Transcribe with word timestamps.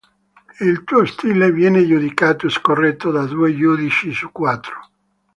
Il 0.61 0.81
suo 0.87 1.05
stile 1.05 1.51
viene 1.51 1.85
giudicato 1.85 2.49
scorretto 2.49 3.11
da 3.11 3.25
due 3.25 3.55
giudici 3.55 4.11
su 4.11 4.31
quattro. 4.31 4.89